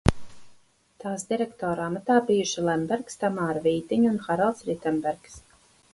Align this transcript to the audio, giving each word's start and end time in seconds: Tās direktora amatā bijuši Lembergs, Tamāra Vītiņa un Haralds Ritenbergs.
Tās 1.03 1.25
direktora 1.33 1.85
amatā 1.89 2.17
bijuši 2.31 2.65
Lembergs, 2.69 3.19
Tamāra 3.25 3.63
Vītiņa 3.69 4.11
un 4.15 4.19
Haralds 4.29 4.69
Ritenbergs. 4.71 5.41